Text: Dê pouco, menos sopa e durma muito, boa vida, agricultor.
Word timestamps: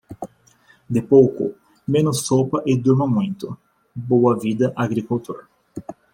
Dê 0.93 0.99
pouco, 1.03 1.53
menos 1.87 2.25
sopa 2.25 2.63
e 2.65 2.75
durma 2.75 3.05
muito, 3.05 3.55
boa 3.93 4.35
vida, 4.35 4.73
agricultor. 4.75 5.45